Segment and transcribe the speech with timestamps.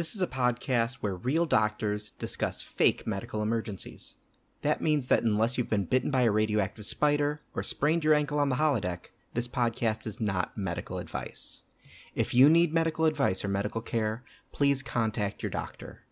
[0.00, 4.14] This is a podcast where real doctors discuss fake medical emergencies.
[4.62, 8.38] That means that unless you've been bitten by a radioactive spider or sprained your ankle
[8.38, 11.64] on the holodeck, this podcast is not medical advice.
[12.14, 16.04] If you need medical advice or medical care, please contact your doctor.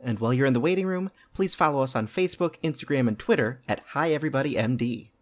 [0.00, 3.60] And while you're in the waiting room, please follow us on Facebook, Instagram, and Twitter
[3.68, 5.12] at Hi Everybody MD.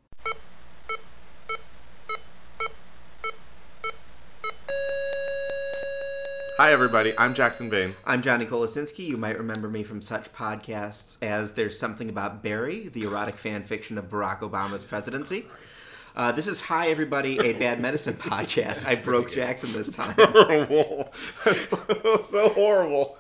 [6.61, 7.15] Hi, everybody.
[7.17, 7.95] I'm Jackson Bain.
[8.05, 9.07] I'm Johnny Kolosinski.
[9.07, 13.63] You might remember me from such podcasts as There's Something About Barry, the erotic fan
[13.63, 15.47] fiction of Barack Obama's presidency.
[16.15, 18.85] Uh, this is Hi Everybody, a bad medicine podcast.
[18.87, 20.15] I broke Jackson this time.
[20.19, 21.11] Horrible.
[22.25, 23.17] so horrible.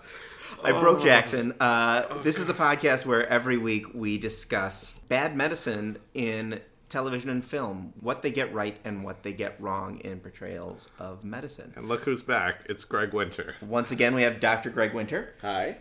[0.62, 1.54] I broke Jackson.
[1.60, 7.42] Uh, this is a podcast where every week we discuss bad medicine in television and
[7.44, 11.72] film, what they get right and what they get wrong in portrayals of medicine.
[11.76, 12.62] And look who's back.
[12.68, 13.54] It's Greg Winter.
[13.62, 14.68] Once again, we have Dr.
[14.68, 15.32] Greg Winter.
[15.40, 15.78] Hi.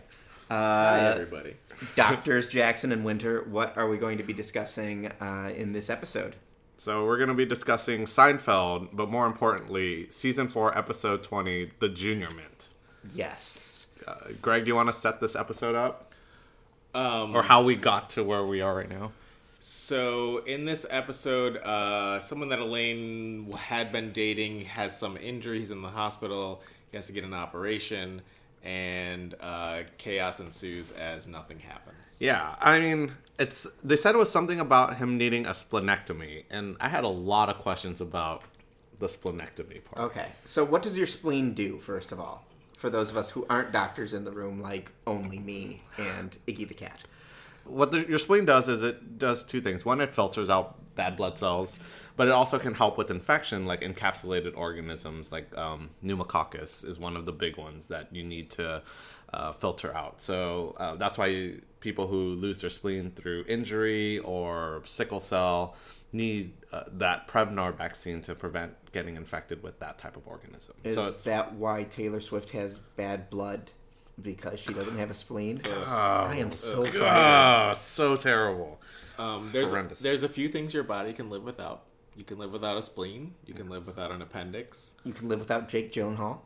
[0.48, 1.56] Uh, Hi, everybody.
[1.96, 6.36] Doctors Jackson and Winter, what are we going to be discussing uh, in this episode?
[6.76, 11.88] So, we're going to be discussing Seinfeld, but more importantly, season 4, episode 20, The
[11.90, 12.70] Junior Mint.
[13.14, 13.88] Yes.
[14.08, 16.12] Uh, Greg, do you want to set this episode up?
[16.94, 19.12] Um, Or how we got to where we are right now?
[19.60, 25.82] So in this episode, uh, someone that Elaine had been dating has some injuries in
[25.82, 26.62] the hospital.
[26.90, 28.22] He has to get an operation,
[28.64, 32.16] and uh, chaos ensues as nothing happens.
[32.20, 36.76] Yeah, I mean, it's they said it was something about him needing a splenectomy, and
[36.80, 38.42] I had a lot of questions about
[38.98, 40.12] the splenectomy part.
[40.12, 40.28] Okay.
[40.46, 42.44] So, what does your spleen do, first of all?
[42.76, 46.66] For those of us who aren't doctors in the room, like only me and Iggy
[46.66, 47.02] the cat.
[47.70, 49.84] What the, your spleen does is it does two things.
[49.84, 51.78] One, it filters out bad blood cells,
[52.16, 57.16] but it also can help with infection, like encapsulated organisms, like um, pneumococcus is one
[57.16, 58.82] of the big ones that you need to
[59.32, 60.20] uh, filter out.
[60.20, 65.76] So uh, that's why you, people who lose their spleen through injury or sickle cell
[66.12, 70.74] need uh, that Prevnar vaccine to prevent getting infected with that type of organism.
[70.82, 73.70] Is so that why Taylor Swift has bad blood?
[74.22, 75.62] Because she doesn't have a spleen?
[75.86, 77.04] I am so frightened.
[77.04, 78.80] ah, so terrible.
[79.18, 80.00] Um, there's Horrendous.
[80.00, 81.82] there's a few things your body can live without.
[82.16, 83.34] You can live without a spleen.
[83.46, 84.94] You can live without an appendix.
[85.04, 86.38] You can live without Jake Gyllenhaal.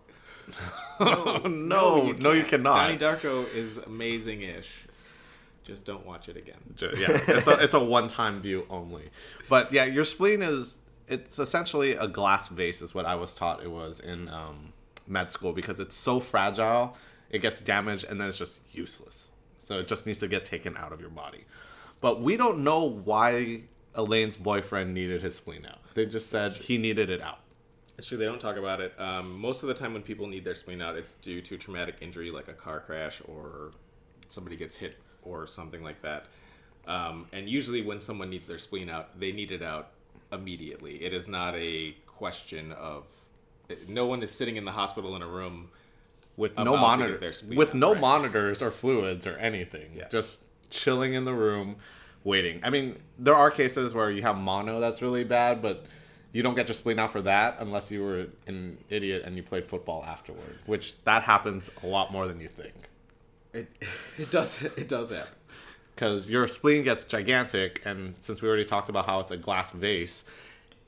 [1.00, 2.74] Oh, no, no, you, cannot.
[2.76, 4.84] Donnie Darko is amazing-ish.
[5.64, 6.60] Just don't watch it again.
[6.78, 6.90] Yeah,
[7.26, 9.04] it's a, it's a one time view only.
[9.48, 13.62] But yeah, your spleen is it's essentially a glass vase, is what I was taught
[13.62, 14.72] it was in um,
[15.06, 16.96] med school because it's so fragile,
[17.34, 19.32] it gets damaged and then it's just useless.
[19.58, 21.46] So it just needs to get taken out of your body.
[22.00, 23.62] But we don't know why
[23.96, 25.80] Elaine's boyfriend needed his spleen out.
[25.94, 27.40] They just said he needed it out.
[27.98, 28.94] It's true they don't talk about it.
[29.00, 31.96] Um, most of the time when people need their spleen out, it's due to traumatic
[32.00, 33.72] injury like a car crash or
[34.28, 36.26] somebody gets hit or something like that.
[36.86, 39.90] Um, and usually when someone needs their spleen out, they need it out
[40.32, 41.02] immediately.
[41.02, 43.06] It is not a question of
[43.88, 45.70] no one is sitting in the hospital in a room
[46.36, 48.00] with no monitor get their spleen with no right.
[48.00, 50.08] monitors or fluids or anything Yeah.
[50.08, 51.76] just chilling in the room
[52.24, 55.84] waiting i mean there are cases where you have mono that's really bad but
[56.32, 59.42] you don't get your spleen out for that unless you were an idiot and you
[59.42, 62.74] played football afterward which that happens a lot more than you think
[63.52, 63.68] It
[64.18, 65.32] it does it does happen.
[65.94, 69.70] because your spleen gets gigantic and since we already talked about how it's a glass
[69.70, 70.24] vase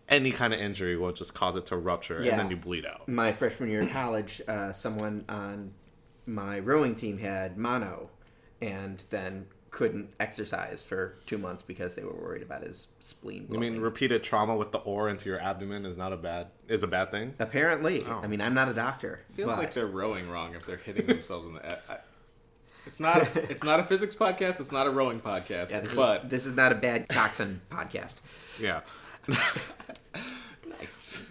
[0.09, 2.33] any kind of injury will just cause it to rupture Yeah.
[2.33, 5.73] and then you bleed out My freshman year in college, uh, someone on
[6.27, 8.11] my rowing team had mono
[8.61, 13.47] and then couldn't exercise for two months because they were worried about his spleen.
[13.51, 16.83] you mean repeated trauma with the oar into your abdomen is not a bad is
[16.83, 18.03] a bad thing Apparently.
[18.07, 18.21] Oh.
[18.23, 19.21] I mean, I'm not a doctor.
[19.35, 21.67] Feels but- like they're rowing wrong if they're hitting themselves in the.
[21.69, 21.99] I, I,
[22.87, 23.29] it's not.
[23.37, 24.61] It's not a physics podcast.
[24.61, 25.71] It's not a rowing podcast.
[25.71, 28.21] Yeah, this, but is, this is not a bad coxswain podcast.
[28.61, 28.81] Yeah.
[30.79, 31.23] nice.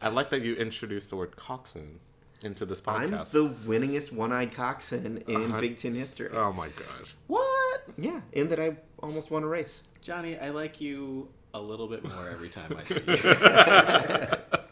[0.00, 1.98] I like that you introduced the word coxswain
[2.42, 3.34] into this podcast.
[3.34, 5.60] I'm the winningest one-eyed coxswain in Uh-huh.
[5.60, 6.30] Big Ten history.
[6.32, 7.14] oh my gosh.
[7.26, 9.82] What, yeah, in that I almost won a race.
[10.02, 10.38] Johnny?
[10.38, 14.38] I like you a little bit more every time I see you.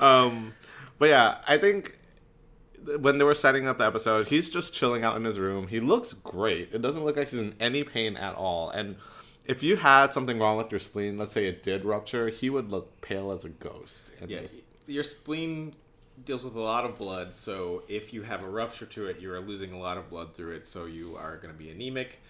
[0.00, 0.54] Um,
[0.98, 1.96] but yeah, I think
[2.98, 5.68] when they were setting up the episode, he's just chilling out in his room.
[5.68, 6.70] He looks great.
[6.72, 8.68] It doesn't look like he's in any pain at all.
[8.70, 8.96] And
[9.44, 12.70] if you had something wrong with your spleen, let's say it did rupture, he would
[12.70, 14.12] look pale as a ghost.
[14.20, 15.74] And yeah, just- your spleen
[16.24, 17.34] deals with a lot of blood.
[17.34, 20.34] So if you have a rupture to it, you are losing a lot of blood
[20.34, 20.66] through it.
[20.66, 22.20] So you are going to be anemic.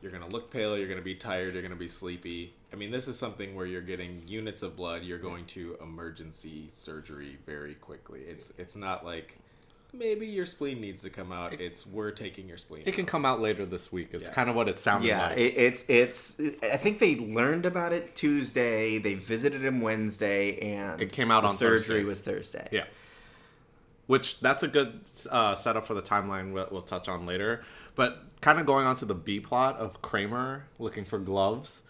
[0.00, 0.76] You're going to look pale.
[0.76, 1.54] You're going to be tired.
[1.54, 2.54] You're going to be sleepy.
[2.72, 5.02] I mean, this is something where you're getting units of blood.
[5.02, 8.20] You're going to emergency surgery very quickly.
[8.20, 9.38] It's it's not like
[9.98, 11.60] maybe your spleen needs to come out.
[11.60, 12.82] It's we're taking your spleen.
[12.86, 14.08] It can come out later this week.
[14.12, 14.32] Is Yeah.
[14.32, 15.38] kind of what it sounded Yeah, like.
[15.38, 16.40] it, it's it's.
[16.62, 18.98] I think they learned about it Tuesday.
[18.98, 22.04] They visited him Wednesday, and It came out the on surgery Thursday.
[22.04, 22.68] was Thursday.
[22.72, 22.84] Yeah.
[24.06, 25.00] Which that's a good
[25.30, 27.62] uh, setup for the timeline we'll, we'll touch on later.
[27.94, 31.82] But kind of going on to the B plot of Kramer looking for gloves.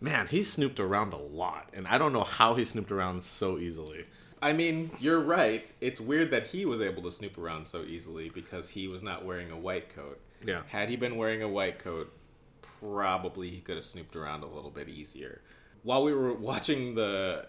[0.00, 3.58] Man, he snooped around a lot, and I don't know how he snooped around so
[3.58, 4.04] easily.
[4.44, 5.66] I mean, you're right.
[5.80, 9.24] It's weird that he was able to snoop around so easily because he was not
[9.24, 10.20] wearing a white coat.
[10.44, 10.60] Yeah.
[10.66, 12.12] Had he been wearing a white coat,
[12.60, 15.40] probably he could have snooped around a little bit easier.
[15.82, 17.46] While we were watching the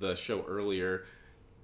[0.00, 1.06] the show earlier,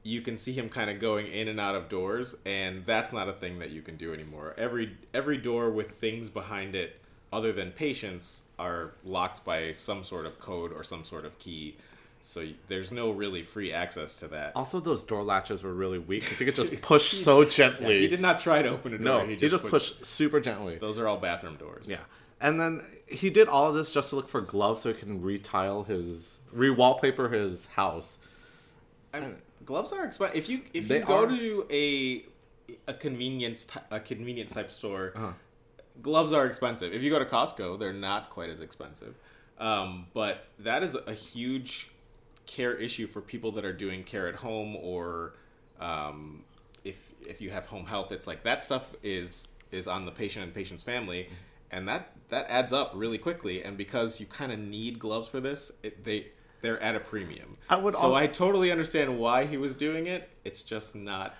[0.02, 3.28] you can see him kind of going in and out of doors, and that's not
[3.28, 4.55] a thing that you can do anymore.
[4.56, 7.02] Every every door with things behind it
[7.34, 11.76] other than patients are locked by some sort of code or some sort of key.
[12.26, 14.53] So y- there's no really free access to that.
[14.56, 18.00] Also, those door latches were really weak because he could just push so gently.
[18.00, 19.05] He did not try to open a door.
[19.05, 20.76] no, he just, pushed super gently.
[20.79, 21.87] Those are all bathroom doors.
[21.88, 21.99] Yeah.
[22.41, 25.21] And then he did all of this just to look for gloves so he can
[25.23, 28.19] retile his, re-wallpaper his house.
[29.12, 30.37] I mean, gloves are expensive.
[30.37, 31.29] If you if They you go are.
[31.29, 32.25] to a
[32.88, 35.32] a convenience ty- a convenience type store, Uh-huh.
[36.03, 36.93] gloves are expensive.
[36.94, 39.15] If you go to Costco, they're not quite as expensive.
[39.59, 41.91] Um, but that is a huge
[42.46, 45.35] care issue for people that are doing care at home or
[45.81, 46.44] um,
[46.85, 48.12] if if you have home health.
[48.12, 51.29] It's like that stuff is is on the patient and patient's family,
[51.70, 53.62] and that that adds up really quickly.
[53.62, 56.29] And because you kind of need gloves for this, it, they
[56.61, 57.56] they're at a premium.
[57.69, 60.31] I would so al- I totally understand why he was doing it.
[60.44, 61.35] It's just not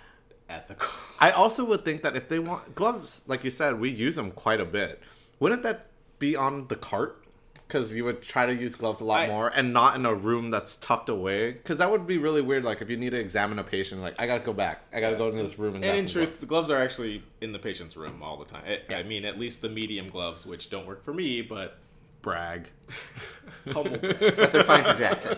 [0.49, 0.89] ethical.
[1.19, 4.31] I also would think that if they want gloves, like you said, we use them
[4.31, 5.01] quite a bit.
[5.39, 5.87] Wouldn't that
[6.19, 7.24] be on the cart?
[7.67, 10.13] Because you would try to use gloves a lot I- more and not in a
[10.13, 11.51] room that's tucked away.
[11.53, 12.63] Because that would be really weird.
[12.63, 15.15] Like if you need to examine a patient, like I gotta go back, I gotta
[15.15, 15.83] go into this room and.
[15.85, 16.39] And in truth, gloves.
[16.41, 18.65] the gloves are actually in the patient's room all the time.
[18.65, 21.77] It, I mean, at least the medium gloves, which don't work for me, but
[22.21, 22.69] brag.
[23.71, 23.97] humble.
[23.99, 25.37] but they're fine for Jackson.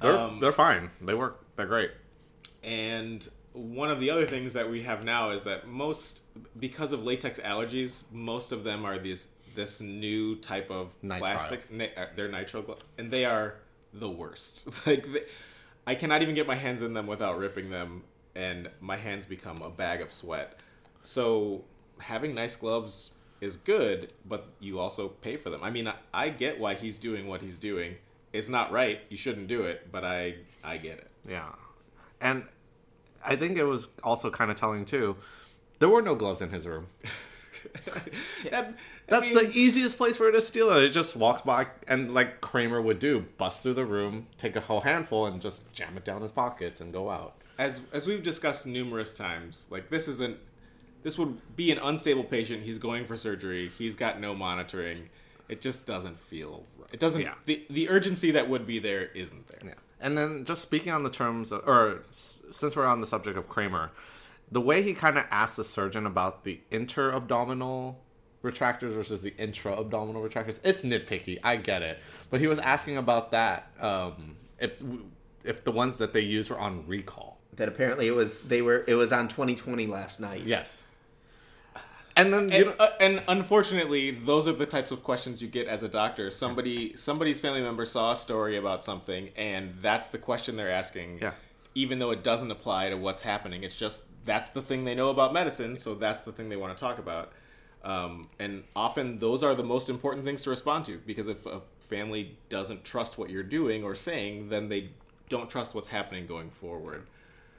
[0.00, 0.90] They're Um, they're fine.
[1.00, 1.44] They work.
[1.56, 1.90] They're great.
[2.62, 6.22] And one of the other things that we have now is that most,
[6.58, 11.18] because of latex allergies, most of them are these this new type of Nitrile.
[11.18, 11.70] plastic.
[11.70, 13.56] Ni- uh, they're nitrile gloves, and they are
[13.92, 14.68] the worst.
[14.86, 15.22] like, they,
[15.86, 18.04] I cannot even get my hands in them without ripping them,
[18.34, 20.60] and my hands become a bag of sweat.
[21.02, 21.64] So
[21.98, 25.62] having nice gloves is good, but you also pay for them.
[25.62, 27.96] I mean, I, I get why he's doing what he's doing.
[28.32, 29.00] It's not right.
[29.10, 31.10] You shouldn't do it, but I I get it.
[31.28, 31.50] Yeah,
[32.20, 32.44] and
[33.24, 35.16] I think it was also kind of telling too.
[35.78, 36.86] There were no gloves in his room.
[38.50, 38.74] That-
[39.06, 40.82] That's that means- the easiest place for it to steal it.
[40.82, 44.60] It just walks by and like Kramer would do, bust through the room, take a
[44.60, 47.34] whole handful, and just jam it down his pockets and go out.
[47.58, 49.66] as as we've discussed numerous times.
[49.70, 50.38] Like this isn't
[51.02, 52.62] this would be an unstable patient.
[52.62, 53.70] He's going for surgery.
[53.76, 55.10] He's got no monitoring.
[55.50, 56.64] It just doesn't feel.
[56.78, 56.88] Right.
[56.94, 57.20] It doesn't.
[57.20, 57.34] Yeah.
[57.44, 59.60] The the urgency that would be there isn't there.
[59.66, 59.74] Yeah.
[60.00, 63.36] And then just speaking on the terms of, or s- since we're on the subject
[63.38, 63.90] of Kramer,
[64.50, 68.00] the way he kind of asked the surgeon about the inter-abdominal
[68.42, 71.38] retractors versus the intra-abdominal retractors, it's nitpicky.
[71.42, 71.98] I get it,
[72.30, 74.80] but he was asking about that um, if
[75.44, 77.38] if the ones that they use were on recall.
[77.56, 80.42] that apparently it was they were it was on 2020 last night.
[80.44, 80.84] Yes.
[82.16, 85.48] And then you And, know, uh, and unfortunately, those are the types of questions you
[85.48, 86.30] get as a doctor.
[86.30, 91.18] Somebody, somebody's family member saw a story about something, and that's the question they're asking.
[91.20, 91.32] Yeah.
[91.74, 95.10] Even though it doesn't apply to what's happening, it's just that's the thing they know
[95.10, 97.32] about medicine, so that's the thing they want to talk about.
[97.84, 101.60] Um, and often those are the most important things to respond to because if a
[101.80, 104.88] family doesn't trust what you're doing or saying, then they
[105.28, 107.06] don't trust what's happening going forward.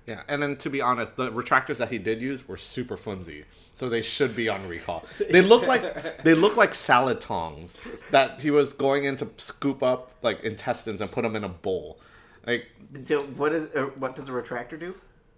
[0.08, 3.46] Yeah, and then to be honest, the retractors that he did use were super flimsy,
[3.74, 5.04] so they should be on recall.
[5.32, 7.78] They look like they look like salad tongs
[8.12, 11.50] that he was going in to scoop up like intestines and put them in a
[11.50, 12.00] bowl.
[12.46, 12.68] Like
[13.04, 14.94] So what is uh, what does a retractor do?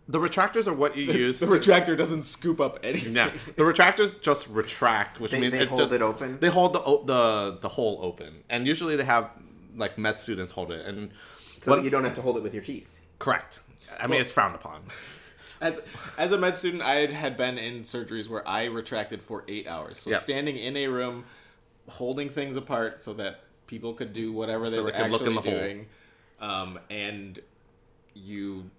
[0.07, 1.39] The retractors are what you use.
[1.41, 3.15] The to- retractor doesn't scoop up anything.
[3.15, 6.39] yeah, the retractors just retract, which They- means they it hold just- it open?
[6.39, 9.29] They hold the the the hole open, and usually they have
[9.75, 10.85] like med students hold it.
[10.85, 11.11] And
[11.61, 12.97] So what- that you don't have to hold it with your teeth.
[13.19, 13.61] correct.
[13.99, 14.81] I mean, it's frowned upon.
[15.61, 15.81] As
[16.19, 19.67] as a med student, I had- had been in surgeries where I retracted for eight
[19.67, 19.97] hours.
[19.99, 20.17] So Yeah.
[20.19, 21.25] standing in a room,
[21.89, 25.21] holding things apart so that people could do whatever they So were they could look
[25.21, 25.59] actually in the hole.
[25.59, 25.87] doing,
[26.39, 27.39] um, and
[28.13, 28.69] you,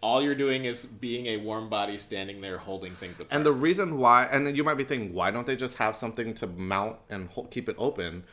[0.00, 3.32] all you're doing is being a warm body standing there holding things apart.
[3.32, 5.96] And the reason why, and then you might be thinking, why don't they just have
[5.96, 8.24] something to mount and hold, keep it open?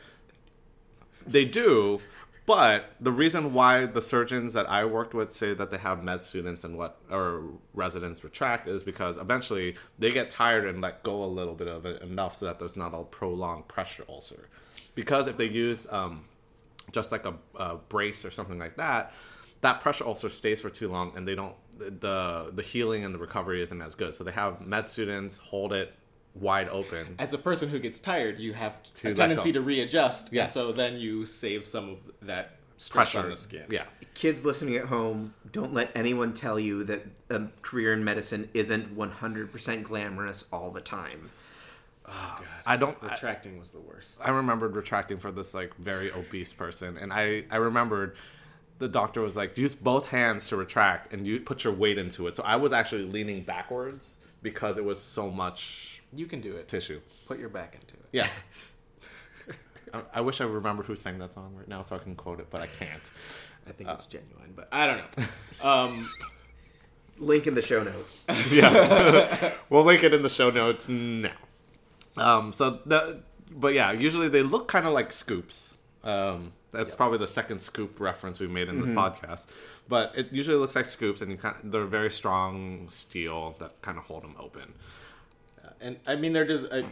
[1.26, 2.00] They do,
[2.46, 6.22] But the reason why the surgeons that I worked with say that they have med
[6.22, 7.42] students and what or
[7.74, 11.84] residents retract is because eventually they get tired and let go a little bit of
[11.84, 14.48] it enough so that there's not a prolonged pressure ulcer.
[14.94, 16.24] Because if they use um,
[16.92, 19.12] just like a, a brace or something like that,
[19.66, 23.18] that pressure ulcer stays for too long and they don't the the healing and the
[23.18, 24.14] recovery isn't as good.
[24.14, 25.92] So they have med students hold it
[26.34, 27.16] wide open.
[27.18, 30.44] As a person who gets tired, you have To a tendency to readjust, Yes.
[30.44, 33.64] and so then you save some of that stress Pressure on the skin.
[33.70, 33.84] Yeah.
[34.14, 38.96] Kids listening at home, don't let anyone tell you that a career in medicine isn't
[38.96, 41.30] 100% glamorous all the time.
[42.06, 44.20] Oh ah, god, I don't I, retracting was the worst.
[44.22, 48.16] I remembered retracting for this like very obese person and I I remembered
[48.78, 52.26] the doctor was like use both hands to retract and you put your weight into
[52.26, 52.36] it.
[52.36, 56.68] So I was actually leaning backwards because it was so much You can do it.
[56.68, 57.00] tissue.
[57.26, 58.06] Put your back into it.
[58.12, 58.28] Yeah.
[59.94, 62.40] I, I wish I remembered who sang that song right now so I can quote
[62.40, 63.10] it, but I can't.
[63.68, 65.24] I think it's Ginuwine, but I don't know.
[65.68, 66.10] Um,
[67.18, 68.24] Link in the show notes.
[68.50, 69.54] yes.
[69.70, 71.32] we'll link it in the show notes now.
[72.18, 75.74] Um, so the, but yeah, usually they look kind of like scoops.
[76.04, 78.98] Um, that's probably the second scoop reference we made in this mm-hmm.
[78.98, 79.46] podcast.
[79.88, 83.98] But it usually looks like scoops, and you kind they're very strong steel that kind
[83.98, 84.74] of hold them open.
[85.64, 86.84] Uh, and I mean, they're just I,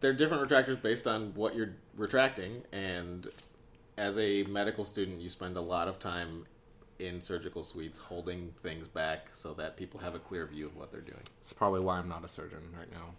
[0.00, 2.62] they're different retractors based on what you're retracting.
[2.72, 3.28] And
[3.96, 6.46] as a medical student, you spend a lot of time
[6.98, 10.90] in surgical suites holding things back so that people have a clear view of what
[10.90, 11.22] they're doing.
[11.38, 13.14] It's probably why I'm not a surgeon right now.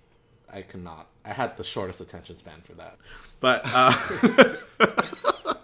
[0.51, 1.07] I cannot.
[1.23, 2.97] I had the shortest attention span for that.
[3.39, 4.55] But uh,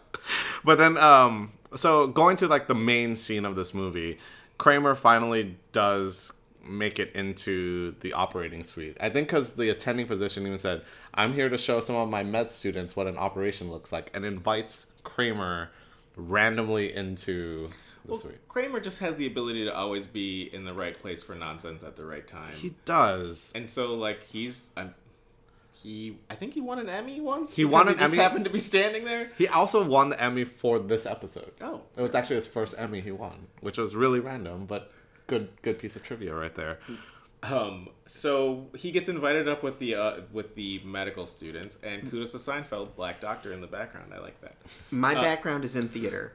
[0.65, 4.17] but then um so going to like the main scene of this movie,
[4.57, 6.31] Kramer finally does
[6.67, 8.97] make it into the operating suite.
[8.99, 12.23] I think cuz the attending physician even said, "I'm here to show some of my
[12.23, 15.69] med students what an operation looks like," and invites Kramer
[16.15, 17.69] randomly into
[18.05, 18.47] the Well, suite.
[18.47, 21.95] Kramer just has the ability to always be in the right place for nonsense at
[21.97, 22.53] the right time.
[22.53, 23.51] He does.
[23.55, 24.95] and so, like, he's I'm,
[25.85, 26.17] he.
[26.29, 27.53] I think he won an Emmy once.
[27.55, 28.23] He because won an just Emmy?
[28.23, 29.29] Happened to be standing there.
[29.37, 31.51] He also won the Emmy for this episode.
[31.61, 34.91] Oh, It was actually his first Emmy he won, which was really random, but
[35.27, 36.79] good good piece of trivia right there.
[37.43, 42.31] Um, so he gets invited up with the uh, with the medical students, and kudos
[42.31, 44.13] to Seinfeld, Black Doctor in the background.
[44.13, 44.55] I like that.
[44.91, 46.33] My background is in theater.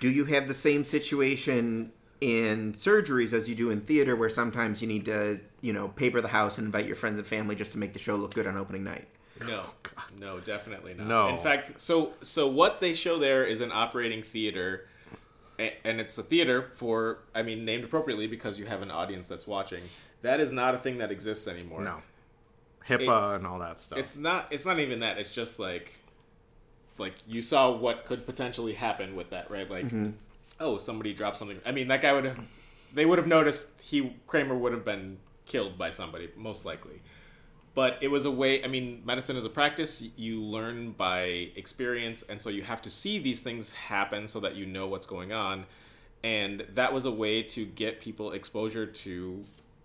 [0.00, 4.82] Do you have the same situation in surgeries as you do in theater where sometimes
[4.82, 7.72] you need to, you know, paper the house and invite your friends and family just
[7.72, 9.06] to make the show look good on opening night?
[9.46, 9.62] No,
[9.96, 11.06] oh, no, definitely not.
[11.06, 11.28] No.
[11.28, 14.88] In fact, so so what they show there is an operating theater,
[15.58, 19.46] and it's a theater for I mean named appropriately because you have an audience that's
[19.46, 19.84] watching.
[20.22, 21.82] That is not a thing that exists anymore.
[21.82, 22.02] No.
[22.88, 23.98] HIPAA and all that stuff.
[23.98, 24.46] It's not.
[24.50, 25.18] It's not even that.
[25.18, 25.92] It's just like,
[26.96, 29.70] like you saw what could potentially happen with that, right?
[29.70, 30.10] Like, mm-hmm.
[30.60, 31.60] Oh, somebody dropped something.
[31.64, 32.40] I mean, that guy would have.
[32.94, 33.80] They would have noticed.
[33.80, 37.00] He Kramer would have been killed by somebody, most likely.
[37.74, 38.64] But it was a way.
[38.64, 40.02] I mean, medicine is a practice.
[40.16, 44.56] You learn by experience, and so you have to see these things happen so that
[44.56, 45.64] you know what's going on.
[46.24, 49.44] And that was a way to get people exposure to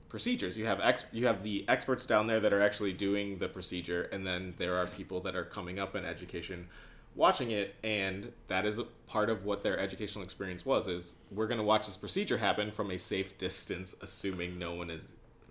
[0.09, 0.57] procedures.
[0.57, 4.03] You have ex- you have the experts down there that are actually doing the procedure,
[4.11, 6.67] and then there are people that are coming up in education
[7.15, 11.47] watching it and that is a part of what their educational experience was is we're
[11.47, 15.07] going to watch this procedure happen from a safe distance assuming no one is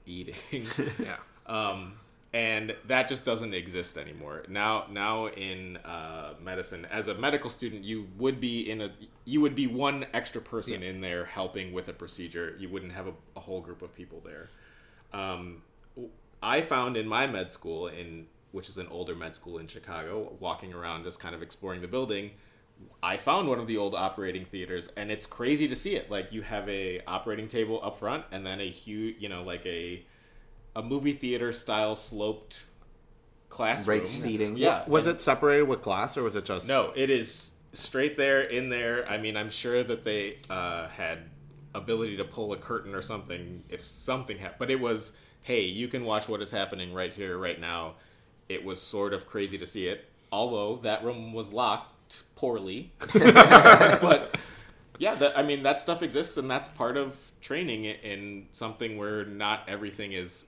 [0.06, 0.34] eating.
[0.98, 1.16] Yeah.
[1.46, 1.94] um,
[2.34, 4.44] and that just doesn't exist anymore.
[4.48, 8.90] Now now in uh, medicine as a medical student you would be in a
[9.24, 12.56] you would be one extra person in there helping with a procedure.
[12.58, 14.48] You wouldn't have a, a whole group of people there.
[15.12, 15.62] Um,
[16.42, 20.32] i found in my med school in which is an older med school in chicago
[20.40, 22.30] walking around just kind of exploring the building
[23.02, 26.10] I found one of the old operating theaters, and it's crazy to see it.
[26.10, 29.64] Like you have a operating table up front, and then a huge, you know, like
[29.66, 30.04] a
[30.74, 32.64] a movie theater style sloped
[33.48, 34.00] classroom.
[34.00, 34.56] Right seating.
[34.56, 34.84] Yeah.
[34.88, 38.42] Was and- it separated with glass or was it just No, it is straight there
[38.42, 39.08] in there.
[39.08, 41.18] I mean, I'm sure that they uh, had
[41.74, 45.88] ability to pull a curtain or something if something happened, but it was, hey, you
[45.88, 47.94] can watch what is happening right here, right now.
[48.48, 52.92] It was sort of crazy to see it, although that room was locked poorly.
[53.14, 54.36] but
[54.98, 59.24] yeah, that, I mean that stuff exists, and that's part of training in something where
[59.24, 60.44] not everything is.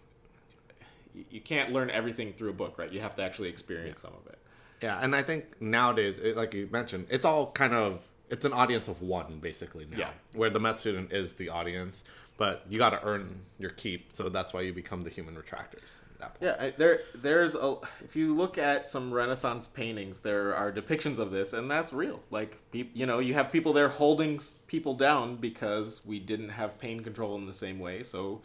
[1.31, 2.93] you- can't learn everything through a book, right?
[2.93, 4.39] You have to actually experience some of it.
[4.83, 8.53] Yeah, and I think nowadays, it, like you mentioned, it's all kind of it's an
[8.53, 9.99] audience of one basically now.
[9.99, 10.11] Yeah.
[10.35, 12.05] Where the med student is the audience,
[12.37, 14.15] but you got to earn your keep.
[14.15, 16.01] So that's why you become the human retractors.
[16.25, 16.59] At that point.
[16.61, 21.19] Yeah, I- there there's a if you look at some Renaissance paintings, there are depictions
[21.19, 22.21] of this, and that's real.
[22.31, 27.00] Like, you know, you have people there holding people down because we didn't have pain
[27.00, 28.02] control in the same way.
[28.02, 28.40] So,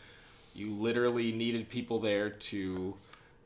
[0.53, 2.95] you literally needed people there to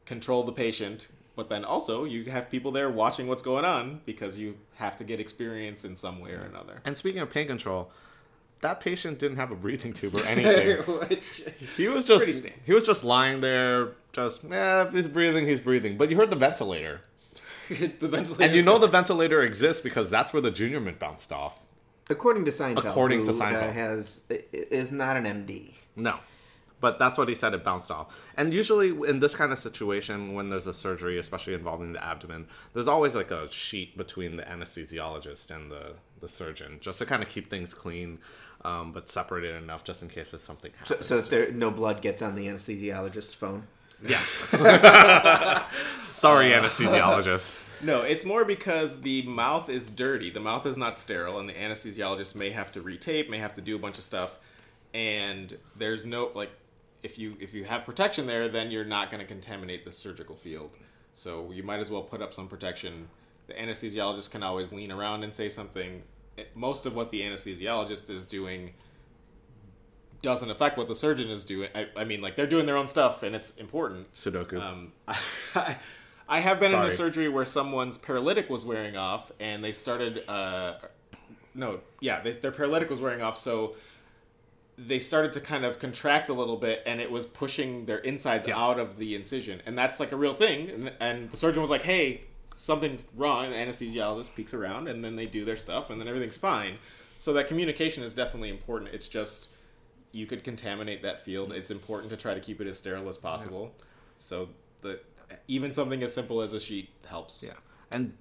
[0.05, 4.37] control the patient, but then also you have people there watching what's going on because
[4.37, 6.81] you have to get experience in some way or another.
[6.85, 7.91] And speaking of pain control,
[8.63, 10.77] that patient didn't have a breathing tube or anything.
[11.09, 11.43] Which-
[11.77, 15.95] He was just he was just lying there, just yeah, he's breathing, he's breathing.
[15.97, 17.01] But you heard the ventilator,
[17.69, 21.31] the ventilator and you know the ventilator exists because that's where the junior mint bounced
[21.31, 21.59] off.
[22.09, 23.69] According to Seinfeld, According to who, Seinfeld.
[23.69, 25.73] uh, has is not an MD.
[25.95, 26.19] No,
[26.81, 27.53] but that's what he said.
[27.53, 28.13] It bounced off.
[28.35, 32.47] And usually in this kind of situation, when there's a surgery, especially involving the abdomen,
[32.73, 35.93] there's always like a sheet between the anesthesiologist and the
[36.23, 38.17] the surgeon, just to kind of keep things clean.
[38.65, 41.05] Um, but separated enough just in case if something happens.
[41.05, 43.67] so if there, no blood gets on the anesthesiologist's phone.
[44.07, 44.25] yes.
[46.01, 47.61] Sorry, anesthesiologist.
[47.81, 50.29] No, it's more because the mouth is dirty.
[50.29, 53.61] The mouth is not sterile, and the anesthesiologist may have to retape, may have to
[53.61, 54.39] do a bunch of stuff,
[54.93, 56.51] and there's no like,
[57.01, 60.35] if you if you have protection there, then you're not going to contaminate the surgical
[60.37, 60.71] field.
[61.13, 63.09] So you might as well put up some protection.
[63.47, 66.03] The anesthesiologist can always lean around and say something.
[66.55, 68.73] Most of what the anesthesiologist is doing
[70.21, 71.69] doesn't affect what the surgeon is doing.
[71.75, 74.11] I, I mean, like they're doing their own stuff, and it's important.
[74.13, 74.59] Sudoku.
[74.61, 74.93] Um,
[75.55, 75.75] I,
[76.27, 80.27] I have been in a surgery where someone's paralytic was wearing off, and they started.
[80.29, 80.75] Uh,
[81.53, 83.75] no, yeah, they, their paralytic was wearing off, so
[84.77, 88.47] they started to kind of contract a little bit, and it was pushing their insides
[88.47, 88.57] Yeah.
[88.57, 90.69] out of the incision, and that's like a real thing.
[90.69, 92.21] And, and the surgeon was like, "Hey,
[92.53, 96.37] something's wrong." The anesthesiologist peeks around, and then they do their stuff, and then everything's
[96.37, 96.77] fine.
[97.19, 98.93] So that communication is definitely important.
[98.93, 99.49] It's just
[100.11, 101.51] you could contaminate that field.
[101.51, 103.73] It's important to try to keep it as sterile as possible.
[104.17, 104.49] So
[104.81, 104.99] the
[105.47, 107.43] even something as simple as a sheet helps.
[107.43, 107.53] yeah.
[107.91, 108.13] And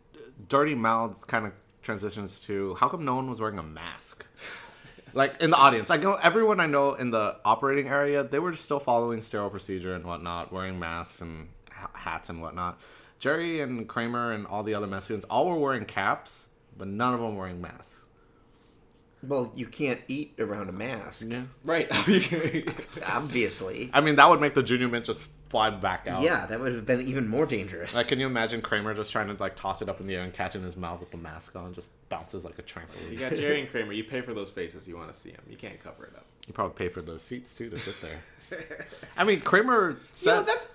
[0.48, 4.26] dirty mouths kind of transitions to how come no one was wearing a mask?
[5.14, 8.54] like in the audience, I know everyone I know in the operating area, they were
[8.54, 12.80] still following sterile procedure and whatnot, wearing masks and ha- hats and whatnot.
[13.22, 17.14] Jerry and Kramer and all the other med students all were wearing caps, but none
[17.14, 18.06] of them wearing masks.
[19.22, 21.28] Well, you can't eat around a mask.
[21.28, 21.42] Yeah.
[21.62, 21.86] Right.
[23.06, 23.90] Obviously.
[23.94, 26.22] I mean, that would make the junior mint just fly back out.
[26.22, 27.94] Yeah, that would have been even more dangerous.
[27.94, 30.22] Like, can you imagine Kramer just trying to like toss it up in the air
[30.22, 33.12] and catch it in his mouth with the mask on, just bounces like a trampoline?
[33.12, 33.30] you trampoline.
[33.30, 33.92] got Jerry and Kramer.
[33.92, 34.88] You pay for those faces.
[34.88, 35.42] You want to see them.
[35.48, 36.26] You can't cover it up.
[36.48, 38.18] You probably pay for those seats too to sit there.
[39.16, 40.70] I mean, Kramer said You know, that's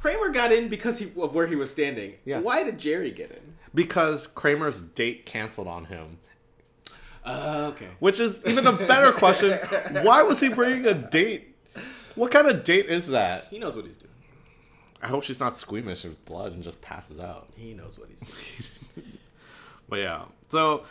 [0.00, 2.14] Kramer got in because he, of where he was standing.
[2.24, 2.40] Yeah.
[2.40, 3.54] Why did Jerry get in?
[3.72, 6.18] because Kramer's date canceled on him,
[7.24, 7.86] Uh, okay.
[8.00, 9.52] which is even a better question.
[10.02, 11.54] Why was he bringing a date?
[12.16, 13.44] What kind of date is that?
[13.46, 14.10] He knows what he's doing.
[15.02, 17.48] I hope she's not squeamish with blood and just passes out.
[17.56, 19.06] He knows what he's doing.
[19.88, 20.84] But yeah, so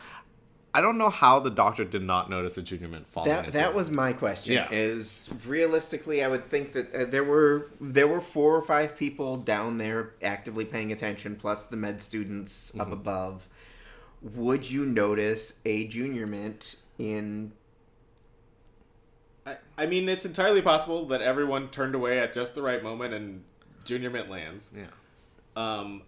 [0.74, 3.30] I don't know how the doctor did not notice a junior mint falling.
[3.30, 4.54] that that was my question.
[4.54, 4.68] Yeah.
[4.72, 9.38] Is realistically, I would think that uh, there were there were four or five people
[9.38, 12.82] down there actively paying attention, plus the med students Mm-hmm.
[12.82, 13.48] up above.
[14.22, 17.54] Would you notice a junior mint in?
[19.48, 23.14] I, I mean, it's entirely possible that everyone turned away at just the right moment
[23.14, 23.44] and
[23.86, 24.70] Junior Mint lands.
[24.76, 24.84] yeah.
[25.56, 26.04] Um,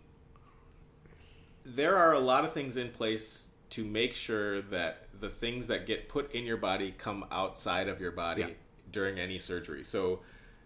[1.65, 5.85] there are a lot of things in place to make sure that the things that
[5.85, 8.49] get put in your body come outside of your body Yeah.
[8.91, 9.83] during any surgery.
[9.83, 10.21] So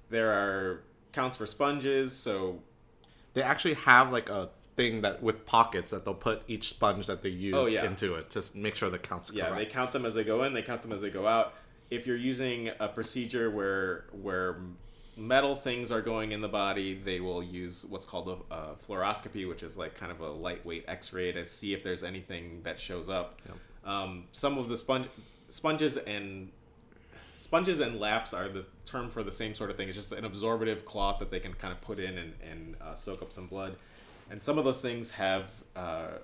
[0.10, 0.82] there are
[1.14, 2.14] counts for sponges.
[2.14, 2.62] So
[3.34, 7.22] They actually have like a thing that with pockets that they'll put each sponge that
[7.22, 7.86] they use Oh, yeah.
[7.86, 9.58] into it to make sure the counts yeah, correct.
[9.58, 10.54] they count them as they go in.
[10.54, 11.54] They count them as they go out.
[11.90, 14.58] If you're using a procedure where where
[15.18, 19.48] metal things are going in the body, they will use what's called a, a fluoroscopy,
[19.48, 23.10] which is like kind of a lightweight X-ray to see if there's anything that shows
[23.10, 23.42] up.
[23.86, 25.08] Um, some of the sponge
[25.50, 26.50] sponges and
[27.34, 29.88] sponges and laps are the term for the same sort of thing.
[29.88, 32.96] It's just an absorbative cloth that they can kind of put in and, and uh,
[32.96, 33.76] soak up some blood.
[34.30, 36.18] And some of those things have uh,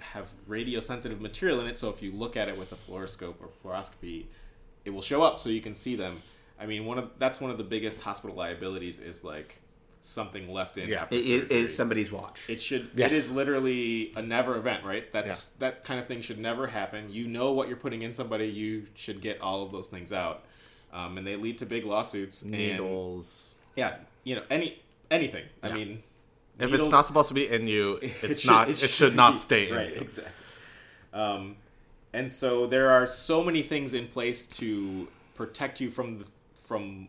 [0.00, 1.78] have radiosensitive material in it.
[1.78, 4.26] So if you look at it with a fluoroscope or fluoroscopy,
[4.84, 6.22] it will show up so you can see them.
[6.60, 9.58] I mean, one of that's one of the biggest hospital liabilities is like
[10.04, 11.02] something left in Yeah.
[11.02, 11.56] after It, it surgery.
[11.58, 12.48] is somebody's watch.
[12.48, 12.90] It should.
[12.94, 13.12] Yes.
[13.12, 15.10] It is literally a never event, right?
[15.12, 17.12] That's that kind of thing should never happen.
[17.12, 18.46] You know what you're putting in somebody.
[18.46, 20.44] You should get all of those things out,
[20.92, 22.42] um, and they lead to big lawsuits.
[22.42, 23.54] and- Needles.
[23.76, 25.44] yeah, you know any anything.
[25.62, 26.02] I mean,
[26.58, 28.68] If needles- it's not supposed to be in you, it it's should- not.
[28.70, 29.94] It should, not be- stay in right.
[29.94, 30.00] you.
[30.00, 30.32] Exactly.
[31.12, 31.56] Um,
[32.12, 36.24] and so there are so many things in place to protect you from the,
[36.72, 37.08] from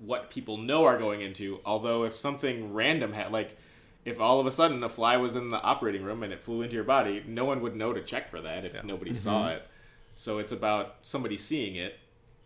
[0.00, 1.60] what people know are going into.
[1.64, 3.56] Although if something random had like
[4.04, 6.62] if all of a sudden a fly was in the operating room and it flew
[6.62, 9.62] into your body, no one would know to check for that if nobody saw it.
[10.16, 11.96] So it's about somebody seeing it.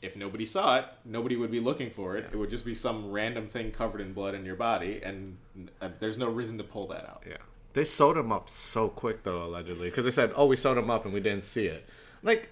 [0.03, 2.27] If nobody saw it, nobody would be looking for it.
[2.31, 5.39] It would just be some random thing covered in blood in your body, and
[5.81, 7.23] uh, there's no reason to pull that out.
[7.27, 7.37] Yeah.
[7.73, 10.91] They sewed him up so quick though, allegedly, because they said, "Oh, we sewed him
[10.91, 11.89] up and we didn't see it."
[12.23, 12.51] Like,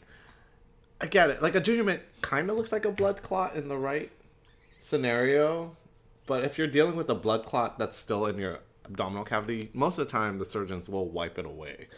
[1.00, 1.42] I get it.
[1.42, 4.10] Like a junior mint kind of looks like a blood clot in the right
[4.78, 5.76] scenario,
[6.26, 9.98] but if you're dealing with a blood clot that's still in your abdominal cavity, most
[9.98, 11.88] of the time the surgeons will wipe it away.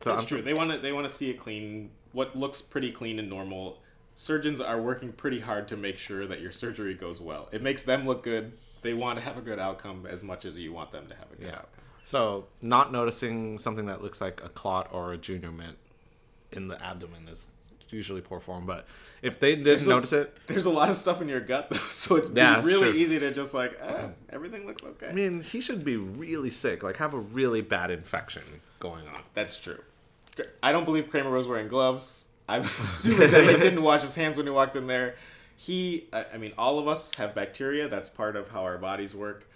[0.00, 0.42] So That's I'm true.
[0.42, 3.78] They want to they want to see a clean, what looks pretty clean and normal.
[4.16, 7.48] Surgeons are working pretty hard to make sure that your surgery goes well.
[7.52, 8.52] It makes them look good.
[8.82, 11.30] They want to have a good outcome as much as you want them to have
[11.32, 11.56] a good Yeah.
[11.56, 11.84] outcome.
[12.04, 15.76] So not noticing something that looks like a clot or a junior mint
[16.52, 17.48] in the abdomen is
[17.92, 18.66] usually poor form.
[18.66, 18.86] But
[19.22, 21.76] if they didn't a- notice it, There's a lot of stuff in your gut, though,
[21.90, 25.08] so it's Yeah, really easy to just like, eh, everything looks okay.
[25.08, 28.42] I mean, he should be really sick, like have a really bad infection
[28.78, 29.22] going on.
[29.34, 29.80] That's true.
[30.62, 32.28] I don't believe Kramer was wearing gloves.
[32.48, 35.14] I'm assuming that he didn't wash his hands when he walked in there.
[35.56, 37.86] He, I I mean, all of us have bacteria.
[37.88, 39.46] That's part of how our bodies work.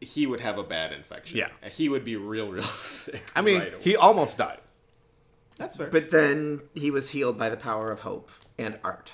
[0.00, 1.38] He would have a bad infection.
[1.38, 1.48] Yeah.
[1.70, 3.22] He would be real, real sick.
[3.34, 4.58] I mean, right he almost died.
[5.56, 5.88] That's fair.
[5.88, 9.12] But then he was healed by the power of hope and art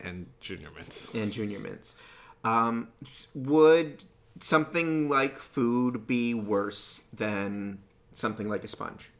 [0.00, 1.12] And junior mints.
[1.14, 1.94] and junior mints.
[2.42, 2.88] Um,
[3.34, 4.04] would
[4.40, 7.78] something like food be worse than
[8.12, 9.10] something like a sponge?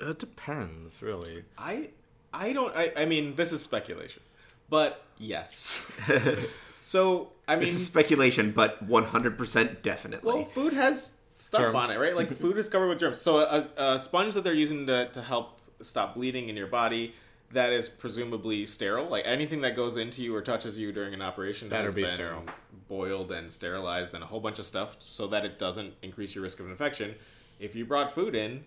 [0.00, 1.44] It depends, really.
[1.56, 1.90] I,
[2.32, 2.74] I don't.
[2.76, 4.22] I, I mean, this is speculation,
[4.70, 5.90] but yes.
[6.84, 10.32] so I mean, This is speculation, but 100% definitely.
[10.34, 11.74] Well, food has stuff Germs.
[11.74, 12.14] on it, right?
[12.14, 13.20] Like food is covered with germs.
[13.20, 17.14] So a, a sponge that they're using to, to help stop bleeding in your body
[17.52, 19.06] that is presumably sterile.
[19.06, 22.02] Like anything that goes into you or touches you during an operation Better has be
[22.02, 22.44] been sterile.
[22.88, 26.42] boiled and sterilized and a whole bunch of stuff so that it doesn't increase your
[26.42, 27.14] risk of infection.
[27.58, 28.64] If you brought food in,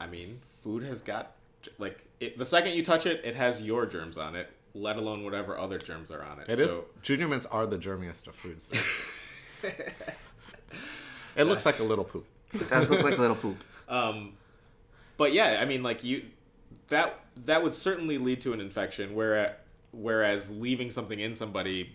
[0.00, 1.32] I mean, food has got
[1.78, 4.50] like it, the second you touch it, it has your germs on it.
[4.74, 6.48] Let alone whatever other germs are on it.
[6.48, 6.80] It so, is.
[7.02, 8.70] Junior mints are the germiest of foods.
[11.36, 12.26] it looks like a little poop.
[12.52, 13.62] it does look like a little poop.
[13.90, 14.34] Um,
[15.18, 16.24] but yeah, I mean, like you,
[16.88, 19.14] that that would certainly lead to an infection.
[19.14, 19.52] Whereas,
[19.92, 21.92] whereas leaving something in somebody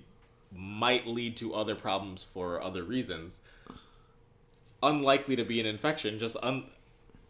[0.55, 3.39] might lead to other problems for other reasons.
[4.83, 6.65] Unlikely to be an infection, just un.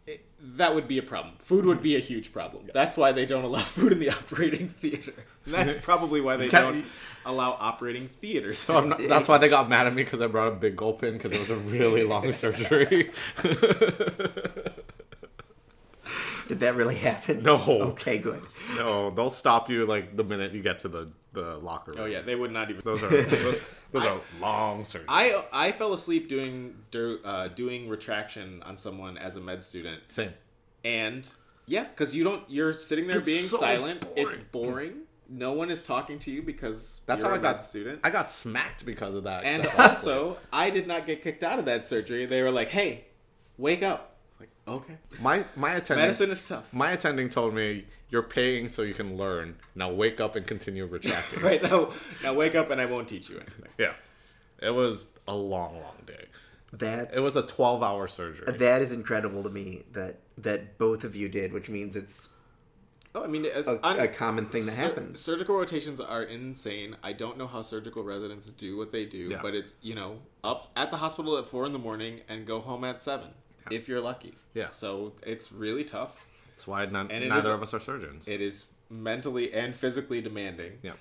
[0.06, 0.26] It,
[0.56, 1.36] that would be a problem.
[1.38, 2.68] Food would be a huge problem.
[2.74, 5.14] That's why they don't allow food in the operating theater.
[5.46, 6.84] That's probably why they don't
[7.24, 8.58] allow operating theaters.
[8.58, 10.76] So I'm not, that's why they got mad at me because I brought a big
[10.76, 13.10] gulp in because it was a really long surgery.
[16.54, 17.42] Did that really happen?
[17.42, 17.56] No.
[17.58, 18.42] Okay, good.
[18.76, 22.00] no, they'll stop you like the minute you get to the, the locker room.
[22.02, 22.82] oh yeah, they would not even.
[22.84, 25.04] Those are those, those are long surgeries.
[25.08, 26.76] I I fell asleep doing
[27.24, 30.32] uh, doing retraction on someone as a med student, Same.
[30.84, 31.28] and
[31.66, 34.06] yeah, because you don't you're sitting there It's being so silent.
[34.16, 34.70] It's boring.
[34.72, 34.94] boring.
[35.28, 38.00] No one is talking to you because That's you're how a I med got student.
[38.04, 39.44] I got smacked because of that.
[39.44, 42.26] and also, I did not get kicked out of that surgery.
[42.26, 43.06] They were like, "Hey,
[43.58, 44.13] wake up!"
[44.66, 46.72] It's like, okay, my my attending medicine is tough.
[46.72, 49.56] my attending told me you're paying so you can learn.
[49.74, 51.40] Now wake up and continue retracting.
[51.42, 53.68] Right now, now wake up, and I won't teach you anything.
[53.78, 53.94] Yeah.
[54.62, 56.26] It was a long, long day.
[56.72, 58.50] That It was a 12 hour surgery.
[58.56, 62.30] that is incredible to me that that both of you did, which means it's
[63.16, 65.20] Oh, I mean, it's a, on- a common thing that Sur- happens.
[65.20, 66.96] surgical rotations are insane.
[67.00, 69.38] I don't know how surgical residents do what they do, Yeah.
[69.40, 72.60] but it's you know up at the hospital at four in the morning and go
[72.60, 73.30] home at seven
[73.70, 74.34] if you're lucky.
[74.54, 74.68] Yeah.
[74.72, 76.26] So it's really tough.
[76.48, 78.28] That's why And neither is- of us are surgeons.
[78.28, 80.78] It is mentally and physically demanding.
[80.82, 80.92] yeah.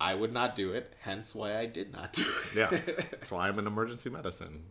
[0.00, 0.92] I would not do it.
[1.00, 2.56] Hence why I did not do it.
[2.56, 2.70] Yeah.
[3.10, 4.62] That's why I'm in emergency medicine.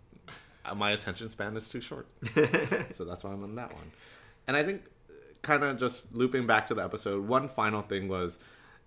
[0.66, 2.08] Uh, My attention span is too short.
[2.92, 3.92] so that's why I'm in that one.
[4.48, 4.84] And I think,
[5.42, 8.40] kind of just looping back to the episode, one final thing was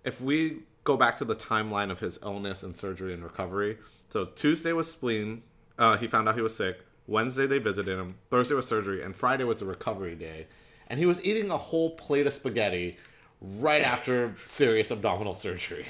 [0.03, 3.77] if we go back to the timeline of his illness and surgery and recovery.
[4.09, 5.43] So Tuesday was spleen.
[5.77, 6.79] Uh, he found out he was sick.
[7.11, 8.15] Wednesday they visited him.
[8.29, 10.47] Thursday was surgery, and Friday was the recovery day.
[10.87, 12.97] And he was eating a whole plate of spaghetti
[13.41, 15.85] right after serious abdominal surgery.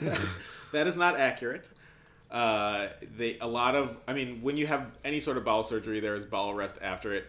[0.72, 1.68] that is not accurate.
[2.30, 6.00] Uh, they a lot of I mean, when you have any sort of bowel surgery,
[6.00, 7.26] there is bowel rest after it.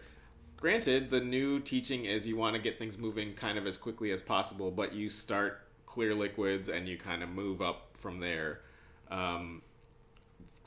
[0.58, 4.12] Granted, the new teaching is you want to get things moving kind of as quickly
[4.12, 8.62] as possible, but you start clear liquids and you kind of move up from there.
[9.10, 9.64] Um,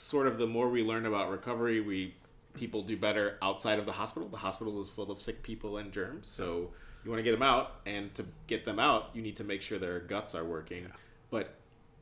[0.04, 2.14] sort of the more we learn about recovery, we
[2.52, 4.28] people do better outside of the hospital.
[4.28, 6.70] The hospital is full of sick people and germs, so
[7.04, 9.60] You want to get them out, and to get them out, you need to make
[9.62, 10.86] sure their guts are working.
[11.30, 11.54] But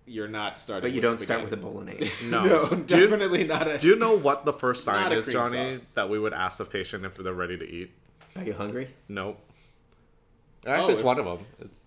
[0.06, 0.82] you're not starting.
[0.90, 1.72] But you with don't start with a spaghetti.
[1.74, 2.28] bolognese.
[2.30, 2.44] No.
[2.44, 3.78] no, Do you- definitely not a.
[3.78, 5.86] Do you know what the first sign is, Johnny, sauce.
[5.94, 7.92] that we would ask the patient if they're ready to eat?
[8.36, 8.88] Are you hungry?
[9.08, 9.38] Nope.
[10.66, 11.46] Actually, it's if- one of them.
[11.60, 11.78] It's,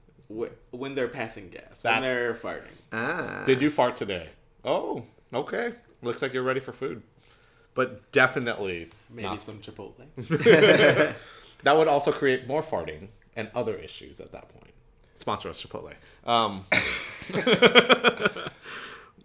[0.72, 2.74] when they're passing gas, when they're farting.
[2.92, 3.44] Ah.
[3.46, 4.30] Did you fart today?
[4.64, 5.74] Oh, okay.
[6.02, 7.02] Looks like you're ready for food.
[7.74, 9.42] But definitely, Maybe not.
[9.42, 10.06] some Chipotle.
[11.64, 14.74] that would also create more farting and other issues at that point.
[15.16, 15.94] Sponsor us, Chipotle.
[16.26, 16.66] Um,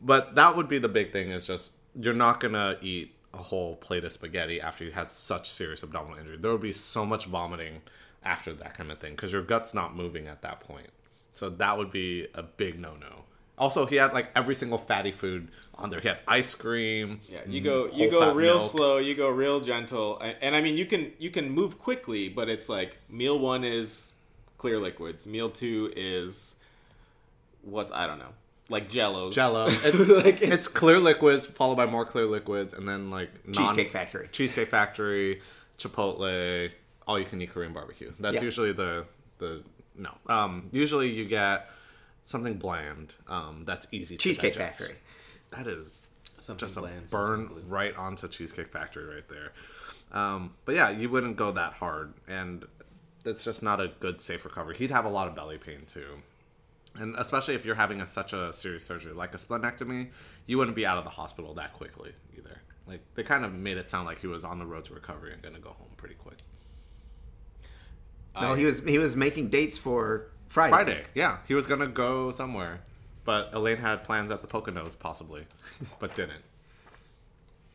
[0.02, 3.38] but that would be the big thing is just you're not going to eat a
[3.38, 6.36] whole plate of spaghetti after you had such serious abdominal injury.
[6.36, 7.82] There would be so much vomiting
[8.24, 10.88] after that kind of thing because your gut's not moving at that point.
[11.32, 13.24] So that would be a big no no.
[13.60, 16.00] Also, he had like every single fatty food on there.
[16.00, 17.20] He had ice cream.
[17.28, 18.70] Yeah, you go mm, you go real milk.
[18.70, 22.28] slow, you go real gentle, and, and I mean you can you can move quickly,
[22.30, 24.12] but it's like meal one is
[24.58, 26.56] clear liquids, meal two is
[27.62, 28.32] what's I don't know,
[28.70, 29.66] like Jellos, Jello.
[30.24, 33.90] like It's, it's clear liquids followed by more clear liquids, and then like non- Cheesecake
[33.92, 34.28] Factory.
[34.32, 35.42] Cheesecake Factory,
[35.78, 36.70] Chipotle,
[37.06, 38.12] all you can eat Korean barbecue.
[38.18, 38.42] That's Yeah.
[38.42, 39.04] usually the
[39.38, 39.62] the
[39.96, 40.12] no.
[40.28, 41.68] Um, usually you get
[42.22, 43.14] something bland.
[43.28, 44.16] Um, that's easy.
[44.16, 44.80] to Cheesecake digest.
[44.80, 44.96] Factory.
[45.50, 46.00] That is
[46.38, 49.52] something just a burn something right onto Cheesecake Factory right there.
[50.12, 52.64] Um, but yeah, you wouldn't go that hard, and
[53.24, 54.76] that's just not a good safe recovery.
[54.76, 56.18] He'd have a lot of belly pain too,
[56.96, 60.10] and especially if you're having a, such a serious surgery like a splenectomy,
[60.46, 62.58] you wouldn't be out of the hospital that quickly either.
[62.88, 65.32] Like they kind of made it sound like he was on the road to recovery
[65.32, 66.38] and going to go home pretty quick.
[68.40, 70.70] No, I- he was he was making dates for Friday.
[70.72, 72.80] Friday, yeah, he was going to go somewhere,
[73.24, 75.46] but Elaine had plans at the Poconos possibly,
[76.00, 76.42] but didn't.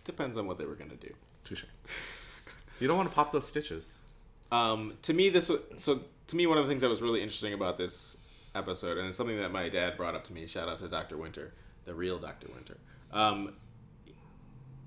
[0.03, 1.13] Depends on what they were gonna do.
[1.45, 1.63] Touche.
[2.81, 4.01] You don't want to pop those stitches.
[4.51, 6.01] Um, to me, this was so.
[6.27, 8.17] To me, one of the things that was really interesting about this
[8.53, 10.45] episode, and it's something that my dad brought up to me.
[10.45, 11.53] Shout out to Doctor Winter,
[11.85, 12.77] the real Doctor Winter.
[13.13, 13.53] Um,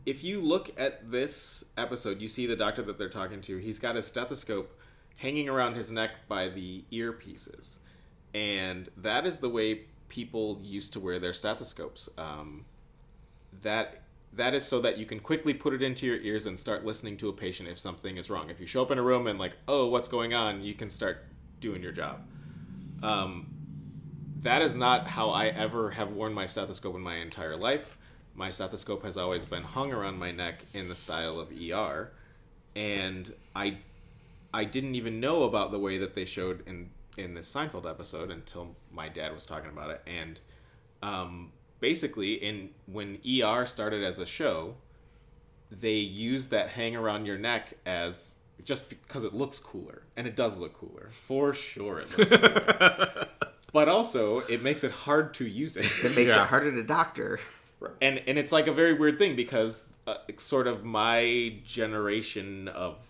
[0.04, 3.56] if you look at this episode, you see the doctor that they're talking to.
[3.56, 4.77] He's got a stethoscope
[5.18, 7.76] hanging around his neck by the earpieces,
[8.34, 12.08] and that is the way people used to wear their stethoscopes.
[12.16, 12.64] Um,
[13.62, 14.02] that
[14.32, 17.16] that is so that you can quickly put it into your ears and start listening
[17.16, 18.50] to a patient if something is wrong.
[18.50, 20.90] If you show up in a room and like, oh, what's going on, you can
[20.90, 21.24] start
[21.60, 22.20] doing your job.
[23.02, 23.46] Um,
[24.40, 27.96] that is not how I ever have worn my stethoscope in my entire life.
[28.34, 32.12] My stethoscope has always been hung around my neck in the style of ER,
[32.76, 33.78] and I
[34.52, 38.30] I didn't even know about the way that they showed in in this Seinfeld episode
[38.30, 40.00] until my dad was talking about it.
[40.06, 40.38] And
[41.02, 44.76] um, basically, in when ER started as a show,
[45.70, 48.34] they used that hang around your neck as
[48.64, 52.00] just because it looks cooler, and it does look cooler for sure.
[52.00, 53.26] It looks cooler.
[53.72, 55.86] but also, it makes it hard to use it.
[56.04, 56.42] It makes Yeah.
[56.42, 57.38] it harder to doctor.
[58.00, 63.07] and and it's like a very weird thing because uh, sort of my generation of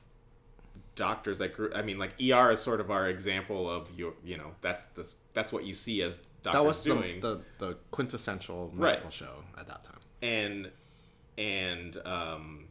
[0.98, 4.37] doctors that grew i mean like er is sort of our example of your you
[4.37, 7.78] know that's the that's what you see as doctors That was the, doing the, the
[7.92, 8.90] quintessential Right.
[8.92, 10.00] medical show at that time.
[10.20, 10.70] and
[11.38, 12.64] and um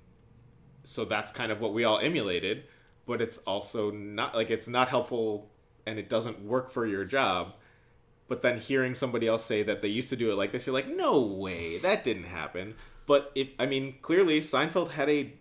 [0.83, 2.65] so that's kind of what we all emulated
[3.05, 5.49] but it's also not like it's not helpful
[5.85, 7.53] and it doesn't work for your job
[8.27, 10.73] but then hearing somebody else say that they used to do it like this you're
[10.73, 15.31] like no way that didn't happen but if i mean clearly seinfeld had a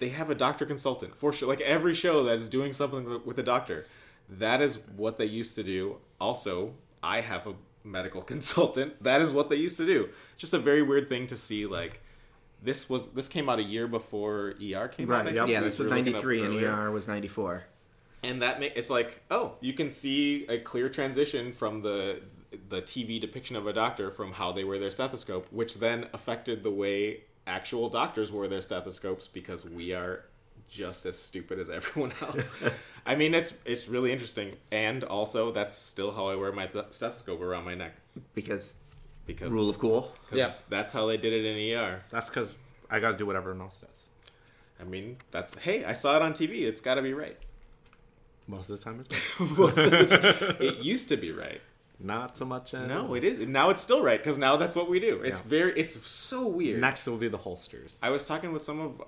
[0.00, 1.48] they have a doctor consultant for sure.
[1.48, 3.86] Like every show that is doing something with a doctor
[4.28, 5.96] that is what they used to do.
[6.20, 9.02] Also i have a medical consultant.
[9.02, 10.08] That is what they used to do.
[10.36, 12.00] Just a very weird thing to see like
[12.62, 15.34] this was this came out a year before er came out I Right.
[15.34, 17.64] Yeah, We this was up 93 and ER was 94.
[18.22, 22.20] and that make it's like oh you can see a clear transition from the
[22.68, 26.62] the TV depiction of a doctor from how they wear their stethoscope, which then affected
[26.62, 30.24] the way actual doctors wear their stethoscopes because we are
[30.68, 32.44] just as stupid as everyone else.
[33.04, 36.86] I mean, it's it's really interesting, and also that's still how I wear my th-
[36.92, 37.94] stethoscope around my neck
[38.34, 38.76] Because
[39.26, 40.12] because rule of cool.
[40.32, 40.52] Yeah.
[40.68, 42.02] that's how they did it in ER.
[42.10, 42.58] That's because
[42.90, 44.06] I got to do what everyone else does.
[44.80, 46.62] I mean, that's hey, I saw it on TV.
[46.62, 47.36] It's got to be right.
[48.46, 50.06] Most of the time, it's Most of the
[50.56, 51.60] time, it used to be right.
[52.02, 52.72] Not so much.
[52.72, 53.46] No, it is.
[53.46, 55.20] Now it's still right because now that's what we do.
[55.22, 55.46] It's Yeah.
[55.46, 55.72] very.
[55.78, 56.80] It's so weird.
[56.80, 57.98] Next will be the holsters.
[58.02, 59.02] I was talking with some of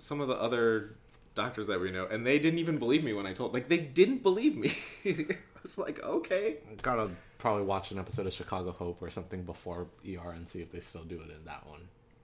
[0.00, 0.96] some of the other
[1.34, 3.54] doctors that we know, and they didn't even believe me when I told.
[3.54, 4.72] Like they didn't believe me.
[5.04, 6.58] I was like, okay.
[6.82, 10.70] Gotta probably watch an episode of Chicago Hope or something before ER and see if
[10.72, 11.80] they still do it in that one.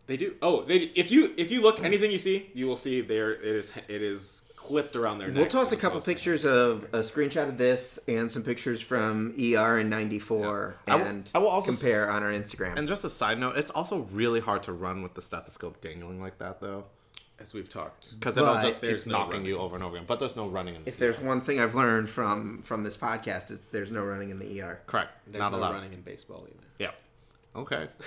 [0.07, 0.35] They do.
[0.43, 0.91] Oh, they.
[0.95, 3.33] If you if you look anything you see, you will see there.
[3.33, 5.37] It is it is clipped around their neck.
[5.37, 9.79] We'll toss a couple pictures of a screenshot of this and some pictures from ER
[9.79, 12.77] in '94, I will- and I will also compare on our Instagram.
[12.79, 16.21] And just a side note, it's also really hard to run with the stethoscope dangling
[16.21, 16.85] like that, though,
[17.41, 18.19] as we've talked.
[18.21, 19.47] because it'll just keep no knocking running.
[19.47, 20.07] you over and over again.
[20.07, 22.97] But there's no running in the if there's one thing I've learned from from this
[22.97, 24.81] podcast, it's there's no running in the ER.
[24.87, 25.73] correct, There's not no allowed.
[25.73, 26.67] running in baseball either.
[26.79, 26.91] Yeah.
[27.57, 27.89] Okay.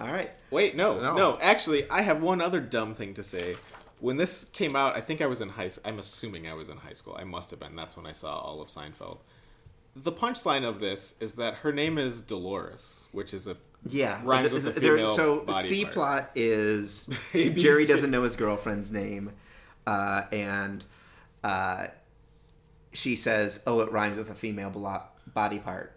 [0.00, 0.32] All right.
[0.50, 1.16] Wait, no, No.
[1.16, 3.56] no, Actually, I have one other dumb thing to say.
[4.04, 5.70] When this came out, I think I was in high.
[5.82, 7.16] I'm assuming I was in high school.
[7.18, 7.74] I must have been.
[7.74, 9.16] That's when I saw all of Seinfeld.
[9.96, 13.56] The punchline of this is that her name is Dolores, which is a
[13.88, 14.20] Yeah.
[14.22, 18.92] Rhymes th- with th- the female so C plot is Jerry doesn't know his girlfriend's
[18.92, 19.32] name,
[19.86, 20.84] uh, and
[21.42, 21.86] uh,
[22.92, 25.92] she says, "Oh, it rhymes with a female blo- body part."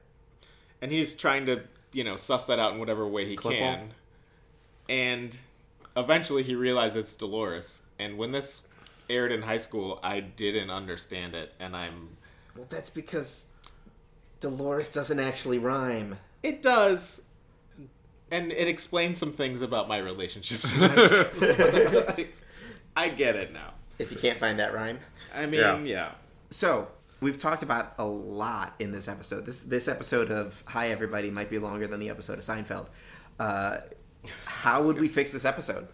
[0.82, 3.58] and he's trying to you know suss that out in whatever way he Clipple.
[3.60, 3.90] can
[4.88, 5.38] and
[5.98, 8.62] eventually he realizes it's dolores and when this
[9.10, 12.10] aired in high school i didn't understand it and i'm
[12.56, 13.48] Well, that's because
[14.40, 16.18] Dolores doesn't actually rhyme.
[16.44, 17.22] it does
[18.30, 22.26] and it explains some things about my relationships in high school
[22.96, 25.00] i get it now If you can't find that rhyme.
[25.34, 25.78] i mean Yeah.
[25.80, 26.12] yeah,
[26.52, 26.90] So
[27.22, 29.46] we've talked about a lot in this episode.
[29.46, 32.88] This this episode of Hi Everybody might be longer than the episode of Seinfeld.
[33.40, 33.78] Uh,
[34.46, 35.88] how would we fix this episode?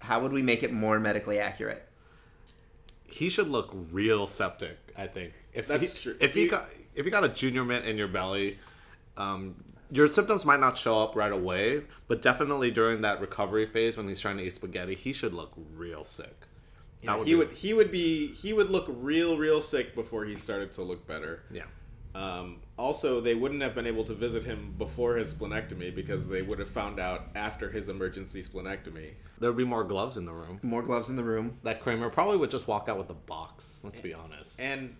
[0.00, 1.86] How would we make it more medically accurate?
[3.06, 4.76] He should look real septic.
[4.96, 6.16] I think if That's he, true.
[6.20, 8.58] If you You- got if you got a junior mint in your belly,
[9.16, 9.54] um,
[9.90, 14.06] your symptoms might not show up right away, but definitely during that recovery phase when
[14.08, 16.34] he's trying to eat spaghetti, he should look real sick.
[17.04, 20.36] That he be- would he would be he would look real real sick before he
[20.36, 21.64] started to look better Yeah.
[22.14, 26.42] Um, also, they wouldn't have been able to visit him before his splenectomy because they
[26.42, 29.10] would have found out after his emergency splenectomy.
[29.38, 30.58] There would be more gloves in the room.
[30.62, 31.58] More gloves in the room.
[31.62, 33.80] That Kramer probably would just walk out with a box.
[33.84, 34.60] Let's be honest.
[34.60, 34.96] And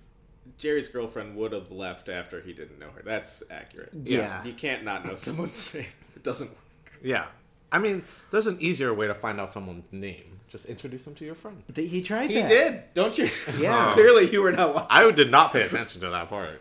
[0.56, 3.02] Jerry's girlfriend would have left after he didn't know her.
[3.04, 3.90] That's accurate.
[4.04, 4.42] Yeah.
[4.44, 5.86] You can't not know someone's name.
[6.16, 6.58] It doesn't work.
[7.02, 7.26] Yeah.
[7.72, 10.40] I mean, there's an easier way to find out someone's name.
[10.48, 11.62] Just introduce them to your friend.
[11.74, 12.48] He tried He that.
[12.48, 13.28] did, don't you?
[13.58, 13.92] Yeah.
[13.94, 14.88] Clearly, you were not watching.
[14.90, 16.60] I did not pay attention to that part.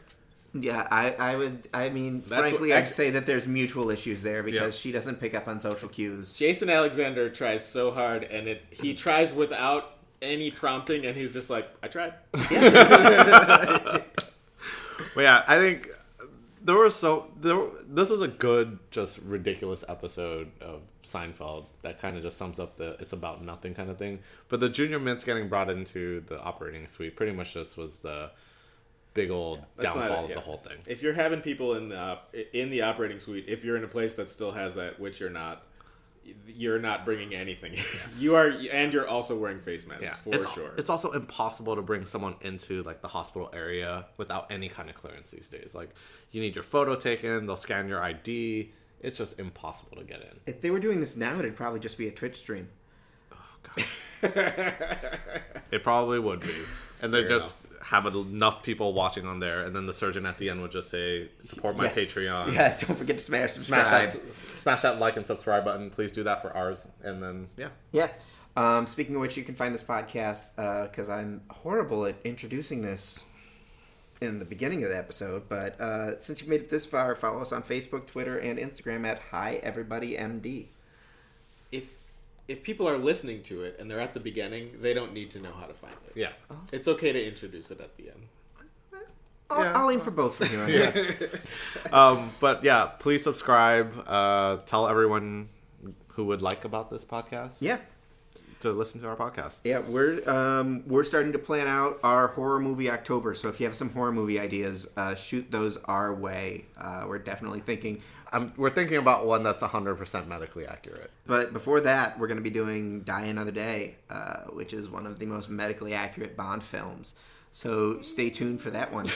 [0.54, 1.68] Yeah, I, I would.
[1.74, 4.80] I mean, That's frankly, what- I'd say that there's mutual issues there because Yeah.
[4.80, 6.34] she doesn't pick up on social cues.
[6.34, 11.50] Jason Alexander tries so hard, and it he tries without any prompting, and he's just
[11.50, 12.48] like, "I tried." But
[15.18, 15.90] yeah, I think
[16.64, 17.60] there was so there.
[17.88, 22.78] This was a good, just ridiculous episode of Seinfeld that kind of just sums up
[22.78, 24.20] the it's about nothing kind of thing.
[24.50, 28.32] But the junior mints getting brought into the operating suite pretty much just was the
[29.14, 30.36] big old That's not downfall it, of yeah.
[30.36, 30.78] the whole thing.
[30.88, 33.88] If you're having people in the op- in the operating suite, if you're in a
[33.88, 35.64] place that still has that, which you're not,
[36.48, 37.78] you're not bringing anything.
[38.20, 40.72] you are, and you're also wearing face masks Yeah, for it's, sure.
[40.78, 44.96] It's also impossible to bring someone into like the hospital area without any kind of
[44.96, 45.74] clearance these days.
[45.76, 45.90] Like
[46.32, 48.72] you need your photo taken, they'll scan your ID.
[49.02, 50.40] It's just impossible to get in.
[50.46, 52.68] If they were doing this now, it'd probably just be a Twitch stream.
[53.32, 53.86] Oh god.
[55.72, 56.54] it probably would be,
[57.02, 57.56] and they just
[57.90, 60.90] have enough people watching on there, and then the surgeon at the end would just
[60.90, 61.94] say, "Support my Yeah.
[61.94, 63.86] Patreon." Yeah, don't forget to smash subscribe.
[64.10, 65.90] Smash that, smash that like and subscribe button.
[65.90, 68.10] Please do that for ours, and then yeah, Yeah.
[68.58, 70.52] Um, speaking of which, you can find this podcast
[70.90, 73.24] because I'm horrible at introducing this
[74.22, 75.48] in the beginning of the episode.
[75.48, 79.08] But uh, since you've made it this far, follow us on Facebook, Twitter, and Instagram
[79.08, 80.68] at Hi Everybody MD.
[82.50, 85.30] If if people are listening to it and they're at the beginning, they don't need
[85.32, 86.14] to know how to find it.
[86.16, 86.30] yeah.
[86.74, 88.28] It's okay to introduce it at the end.
[89.50, 89.72] I'll, Yeah.
[89.76, 90.60] I'll aim for both for you.
[90.62, 91.40] on that.
[91.94, 93.94] um, but yeah, please subscribe.
[94.06, 95.50] Uh, tell everyone
[96.10, 97.58] who would like about this podcast.
[97.60, 97.78] yeah.
[98.60, 99.62] to listen to our podcast.
[99.64, 103.34] Yeah, we're um, we're starting to plan out our horror movie October.
[103.34, 106.66] So if you have some horror movie ideas, uh, shoot those our way.
[106.78, 108.02] Uh, we're definitely thinking.
[108.32, 111.10] Um, we're thinking about one that's 100% medically accurate.
[111.26, 115.08] But before that, we're going to be doing Die Another Day, uh, which is one
[115.08, 117.16] of the most medically accurate Bond films.
[117.52, 119.08] So stay tuned for that one.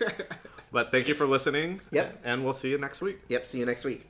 [0.74, 1.80] But thank you for listening.
[1.92, 2.22] Yep.
[2.24, 3.20] And we'll see you next week.
[3.28, 3.46] Yep.
[3.46, 4.02] See you next week.